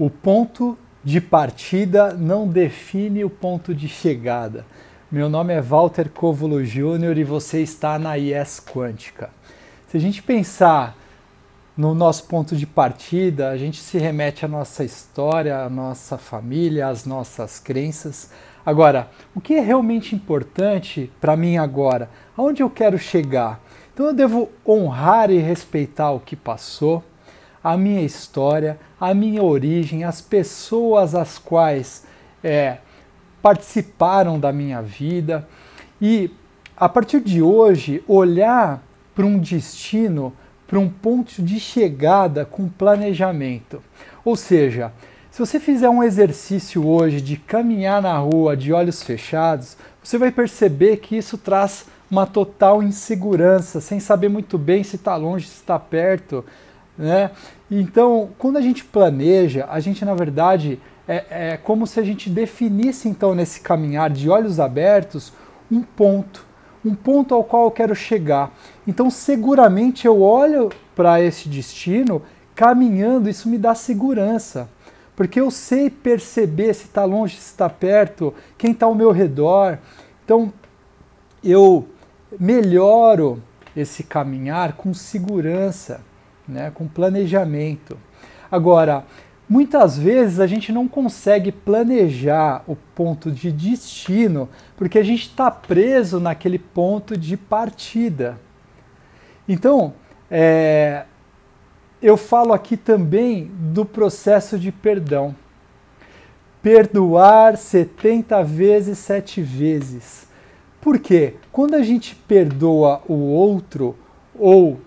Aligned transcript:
O 0.00 0.08
ponto 0.08 0.78
de 1.04 1.20
partida 1.20 2.14
não 2.14 2.48
define 2.48 3.22
o 3.22 3.28
ponto 3.28 3.74
de 3.74 3.86
chegada. 3.86 4.64
Meu 5.12 5.28
nome 5.28 5.52
é 5.52 5.60
Walter 5.60 6.08
Covulo 6.08 6.64
Júnior 6.64 7.18
e 7.18 7.22
você 7.22 7.60
está 7.60 7.98
na 7.98 8.16
IES 8.16 8.60
Quântica. 8.60 9.28
Se 9.88 9.98
a 9.98 10.00
gente 10.00 10.22
pensar 10.22 10.96
no 11.76 11.94
nosso 11.94 12.24
ponto 12.24 12.56
de 12.56 12.66
partida, 12.66 13.50
a 13.50 13.58
gente 13.58 13.78
se 13.78 13.98
remete 13.98 14.42
à 14.42 14.48
nossa 14.48 14.82
história, 14.82 15.58
à 15.58 15.68
nossa 15.68 16.16
família, 16.16 16.88
às 16.88 17.04
nossas 17.04 17.58
crenças. 17.58 18.30
Agora, 18.64 19.10
o 19.34 19.40
que 19.40 19.52
é 19.52 19.60
realmente 19.60 20.14
importante 20.14 21.12
para 21.20 21.36
mim 21.36 21.58
agora? 21.58 22.08
Aonde 22.34 22.62
eu 22.62 22.70
quero 22.70 22.96
chegar? 22.96 23.60
Então 23.92 24.06
eu 24.06 24.14
devo 24.14 24.48
honrar 24.66 25.30
e 25.30 25.36
respeitar 25.36 26.10
o 26.10 26.20
que 26.20 26.36
passou, 26.36 27.04
a 27.62 27.76
minha 27.76 28.02
história, 28.02 28.78
a 29.00 29.12
minha 29.12 29.42
origem, 29.42 30.04
as 30.04 30.20
pessoas 30.20 31.14
as 31.14 31.38
quais 31.38 32.04
é, 32.42 32.78
participaram 33.42 34.38
da 34.38 34.52
minha 34.52 34.80
vida 34.82 35.46
e 36.00 36.30
a 36.76 36.88
partir 36.88 37.20
de 37.20 37.42
hoje 37.42 38.02
olhar 38.08 38.82
para 39.14 39.26
um 39.26 39.38
destino, 39.38 40.32
para 40.66 40.78
um 40.78 40.88
ponto 40.88 41.42
de 41.42 41.60
chegada 41.60 42.44
com 42.44 42.68
planejamento. 42.68 43.82
Ou 44.24 44.34
seja, 44.34 44.92
se 45.30 45.38
você 45.38 45.60
fizer 45.60 45.88
um 45.90 46.02
exercício 46.02 46.86
hoje 46.86 47.20
de 47.20 47.36
caminhar 47.36 48.00
na 48.00 48.16
rua 48.16 48.56
de 48.56 48.72
olhos 48.72 49.02
fechados, 49.02 49.76
você 50.02 50.16
vai 50.16 50.32
perceber 50.32 50.96
que 50.96 51.16
isso 51.16 51.36
traz 51.36 51.86
uma 52.10 52.26
total 52.26 52.82
insegurança, 52.82 53.80
sem 53.80 54.00
saber 54.00 54.28
muito 54.28 54.58
bem 54.58 54.82
se 54.82 54.96
está 54.96 55.14
longe, 55.16 55.46
se 55.46 55.56
está 55.56 55.78
perto, 55.78 56.44
né? 57.00 57.30
Então, 57.70 58.28
quando 58.38 58.58
a 58.58 58.60
gente 58.60 58.84
planeja, 58.84 59.66
a 59.70 59.80
gente 59.80 60.04
na 60.04 60.14
verdade 60.14 60.78
é, 61.08 61.52
é 61.52 61.56
como 61.56 61.86
se 61.86 61.98
a 61.98 62.02
gente 62.02 62.28
definisse 62.28 63.08
então 63.08 63.34
nesse 63.34 63.60
caminhar 63.60 64.10
de 64.10 64.28
olhos 64.28 64.60
abertos 64.60 65.32
um 65.70 65.82
ponto, 65.82 66.44
um 66.84 66.94
ponto 66.94 67.34
ao 67.34 67.42
qual 67.42 67.64
eu 67.64 67.70
quero 67.70 67.94
chegar. 67.94 68.52
Então, 68.86 69.10
seguramente 69.10 70.06
eu 70.06 70.20
olho 70.20 70.70
para 70.94 71.20
esse 71.20 71.48
destino 71.48 72.22
caminhando, 72.54 73.30
isso 73.30 73.48
me 73.48 73.56
dá 73.56 73.74
segurança, 73.74 74.68
porque 75.16 75.40
eu 75.40 75.50
sei 75.50 75.88
perceber 75.88 76.74
se 76.74 76.84
está 76.84 77.04
longe, 77.04 77.36
se 77.36 77.46
está 77.46 77.70
perto, 77.70 78.34
quem 78.58 78.72
está 78.72 78.84
ao 78.84 78.94
meu 78.94 79.10
redor. 79.10 79.78
Então, 80.24 80.52
eu 81.42 81.88
melhoro 82.38 83.42
esse 83.74 84.02
caminhar 84.02 84.74
com 84.74 84.92
segurança 84.92 86.02
né, 86.46 86.70
com 86.74 86.86
planejamento. 86.86 87.96
Agora, 88.50 89.04
muitas 89.48 89.98
vezes 89.98 90.40
a 90.40 90.46
gente 90.46 90.72
não 90.72 90.86
consegue 90.86 91.50
planejar 91.52 92.62
o 92.66 92.76
ponto 92.76 93.30
de 93.30 93.50
destino 93.50 94.48
porque 94.76 94.98
a 94.98 95.02
gente 95.02 95.22
está 95.22 95.50
preso 95.50 96.20
naquele 96.20 96.58
ponto 96.58 97.16
de 97.16 97.36
partida. 97.36 98.38
Então, 99.48 99.94
é, 100.30 101.04
eu 102.00 102.16
falo 102.16 102.52
aqui 102.52 102.76
também 102.76 103.50
do 103.54 103.84
processo 103.84 104.58
de 104.58 104.70
perdão. 104.70 105.34
Perdoar 106.62 107.56
70 107.56 108.42
vezes, 108.44 108.98
7 108.98 109.42
vezes. 109.42 110.28
Por 110.80 110.98
quê? 110.98 111.34
Quando 111.52 111.74
a 111.74 111.82
gente 111.82 112.14
perdoa 112.14 113.02
o 113.06 113.14
outro 113.14 113.96
ou 114.38 114.80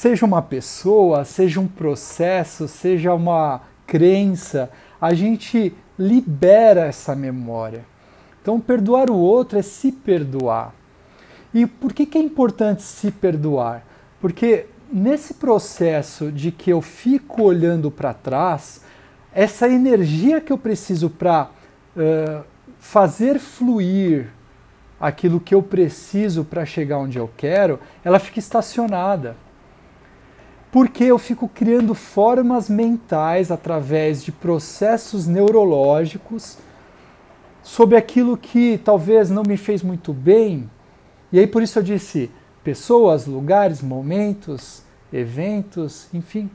seja 0.00 0.24
uma 0.24 0.40
pessoa, 0.40 1.26
seja 1.26 1.60
um 1.60 1.68
processo, 1.68 2.66
seja 2.66 3.12
uma 3.12 3.60
crença, 3.86 4.70
a 4.98 5.12
gente 5.12 5.74
libera 5.98 6.86
essa 6.86 7.14
memória. 7.14 7.84
Então, 8.40 8.58
perdoar 8.58 9.10
o 9.10 9.18
outro 9.18 9.58
é 9.58 9.62
se 9.62 9.92
perdoar. 9.92 10.74
E 11.52 11.66
por 11.66 11.92
que, 11.92 12.06
que 12.06 12.16
é 12.16 12.20
importante 12.22 12.82
se 12.82 13.10
perdoar? 13.10 13.84
Porque 14.22 14.68
nesse 14.90 15.34
processo 15.34 16.32
de 16.32 16.50
que 16.50 16.72
eu 16.72 16.80
fico 16.80 17.42
olhando 17.42 17.90
para 17.90 18.14
trás, 18.14 18.82
essa 19.34 19.68
energia 19.68 20.40
que 20.40 20.50
eu 20.50 20.56
preciso 20.56 21.10
para 21.10 21.50
uh, 21.94 22.42
fazer 22.78 23.38
fluir 23.38 24.28
aquilo 24.98 25.38
que 25.38 25.54
eu 25.54 25.62
preciso 25.62 26.42
para 26.42 26.64
chegar 26.64 26.96
onde 26.96 27.18
eu 27.18 27.30
quero, 27.36 27.78
ela 28.02 28.18
fica 28.18 28.38
estacionada 28.38 29.36
porque 30.70 31.04
eu 31.04 31.18
fico 31.18 31.48
criando 31.48 31.94
formas 31.94 32.68
mentais 32.68 33.50
através 33.50 34.22
de 34.22 34.30
processos 34.30 35.26
neurológicos 35.26 36.58
sobre 37.62 37.96
aquilo 37.96 38.36
que 38.36 38.78
talvez 38.78 39.30
não 39.30 39.42
me 39.42 39.56
fez 39.56 39.82
muito 39.82 40.12
bem. 40.12 40.70
E 41.32 41.38
aí 41.38 41.46
por 41.46 41.62
isso 41.62 41.78
eu 41.78 41.82
disse 41.82 42.30
pessoas, 42.62 43.26
lugares, 43.26 43.82
momentos, 43.82 44.82
eventos, 45.12 46.08
enfim. 46.14 46.48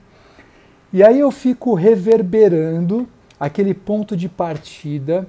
E 0.93 1.03
aí 1.03 1.19
eu 1.19 1.31
fico 1.31 1.73
reverberando 1.73 3.07
aquele 3.37 3.73
ponto 3.73 4.15
de 4.15 4.29
partida 4.29 5.27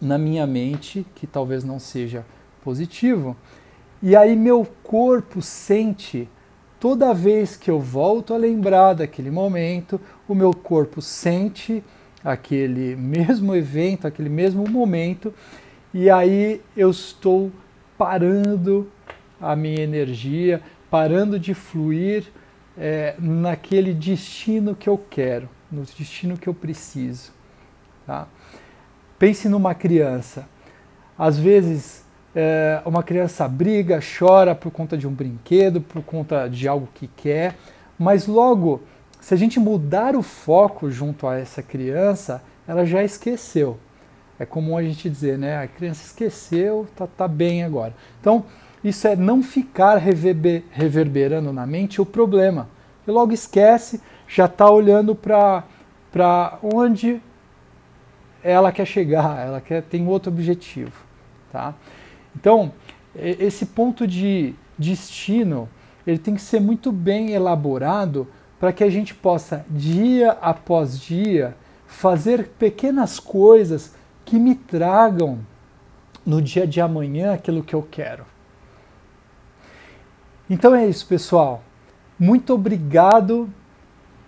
na 0.00 0.18
minha 0.18 0.44
mente, 0.44 1.06
que 1.14 1.24
talvez 1.24 1.62
não 1.62 1.78
seja 1.78 2.26
positivo. 2.64 3.36
E 4.02 4.16
aí 4.16 4.34
meu 4.34 4.66
corpo 4.82 5.40
sente 5.40 6.28
toda 6.82 7.14
vez 7.14 7.56
que 7.56 7.70
eu 7.70 7.78
volto 7.78 8.34
a 8.34 8.36
lembrar 8.36 8.94
daquele 8.94 9.30
momento, 9.30 10.00
o 10.26 10.34
meu 10.34 10.52
corpo 10.52 11.00
sente 11.00 11.80
aquele 12.24 12.96
mesmo 12.96 13.54
evento, 13.54 14.04
aquele 14.04 14.28
mesmo 14.28 14.68
momento, 14.68 15.32
e 15.94 16.10
aí 16.10 16.60
eu 16.76 16.90
estou 16.90 17.52
parando 17.96 18.90
a 19.40 19.54
minha 19.54 19.80
energia, 19.80 20.60
parando 20.90 21.38
de 21.38 21.54
fluir 21.54 22.24
é, 22.76 23.14
naquele 23.16 23.94
destino 23.94 24.74
que 24.74 24.88
eu 24.88 24.98
quero, 24.98 25.48
no 25.70 25.82
destino 25.82 26.36
que 26.36 26.48
eu 26.48 26.54
preciso. 26.54 27.30
Tá? 28.04 28.26
Pense 29.20 29.48
numa 29.48 29.72
criança. 29.72 30.48
Às 31.16 31.38
vezes 31.38 32.04
é, 32.34 32.80
uma 32.84 33.02
criança 33.02 33.46
briga, 33.46 34.00
chora 34.00 34.54
por 34.54 34.70
conta 34.70 34.96
de 34.96 35.06
um 35.06 35.12
brinquedo, 35.12 35.80
por 35.80 36.02
conta 36.02 36.48
de 36.48 36.66
algo 36.66 36.88
que 36.94 37.06
quer, 37.06 37.56
mas 37.98 38.26
logo, 38.26 38.82
se 39.20 39.34
a 39.34 39.36
gente 39.36 39.60
mudar 39.60 40.16
o 40.16 40.22
foco 40.22 40.90
junto 40.90 41.26
a 41.26 41.38
essa 41.38 41.62
criança, 41.62 42.42
ela 42.66 42.84
já 42.84 43.02
esqueceu. 43.02 43.78
É 44.38 44.46
comum 44.46 44.76
a 44.76 44.82
gente 44.82 45.08
dizer, 45.08 45.38
né? 45.38 45.62
A 45.62 45.68
criança 45.68 46.04
esqueceu, 46.04 46.86
tá, 46.96 47.06
tá 47.06 47.28
bem 47.28 47.62
agora. 47.62 47.94
Então, 48.20 48.44
isso 48.82 49.06
é 49.06 49.14
não 49.14 49.42
ficar 49.42 49.96
reverber, 49.98 50.64
reverberando 50.72 51.52
na 51.52 51.66
mente 51.66 52.00
o 52.00 52.06
problema. 52.06 52.68
E 53.06 53.10
logo 53.10 53.32
esquece, 53.32 54.00
já 54.26 54.46
está 54.46 54.68
olhando 54.68 55.14
para 55.14 56.58
onde 56.62 57.20
ela 58.42 58.72
quer 58.72 58.86
chegar, 58.86 59.46
ela 59.46 59.60
quer 59.60 59.82
tem 59.82 60.06
outro 60.08 60.32
objetivo, 60.32 61.04
tá? 61.52 61.74
Então, 62.36 62.72
esse 63.14 63.66
ponto 63.66 64.06
de 64.06 64.54
destino, 64.78 65.68
ele 66.06 66.18
tem 66.18 66.34
que 66.34 66.40
ser 66.40 66.60
muito 66.60 66.90
bem 66.90 67.32
elaborado 67.32 68.26
para 68.58 68.72
que 68.72 68.84
a 68.84 68.90
gente 68.90 69.14
possa, 69.14 69.64
dia 69.68 70.32
após 70.40 70.98
dia, 70.98 71.56
fazer 71.86 72.48
pequenas 72.58 73.18
coisas 73.20 73.94
que 74.24 74.38
me 74.38 74.54
tragam 74.54 75.40
no 76.24 76.40
dia 76.40 76.66
de 76.66 76.80
amanhã 76.80 77.34
aquilo 77.34 77.62
que 77.62 77.74
eu 77.74 77.82
quero. 77.82 78.24
Então 80.48 80.74
é 80.74 80.86
isso, 80.86 81.06
pessoal. 81.06 81.62
Muito 82.18 82.54
obrigado 82.54 83.48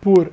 por 0.01 0.33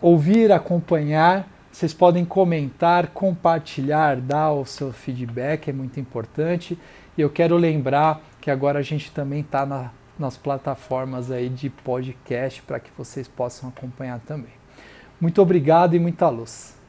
ouvir, 0.00 0.50
acompanhar 0.50 1.48
vocês 1.72 1.94
podem 1.94 2.24
comentar, 2.24 3.08
compartilhar, 3.08 4.16
dar 4.16 4.52
o 4.52 4.64
seu 4.64 4.92
feedback, 4.92 5.68
é 5.68 5.72
muito 5.72 6.00
importante. 6.00 6.78
E 7.16 7.20
eu 7.20 7.30
quero 7.30 7.56
lembrar 7.56 8.20
que 8.40 8.50
agora 8.50 8.80
a 8.80 8.82
gente 8.82 9.10
também 9.12 9.40
está 9.40 9.64
na, 9.64 9.90
nas 10.18 10.36
plataformas 10.36 11.30
aí 11.30 11.48
de 11.48 11.70
podcast 11.70 12.62
para 12.62 12.80
que 12.80 12.90
vocês 12.96 13.28
possam 13.28 13.68
acompanhar 13.68 14.18
também. 14.20 14.52
Muito 15.20 15.40
obrigado 15.40 15.94
e 15.94 15.98
muita 15.98 16.28
luz. 16.28 16.79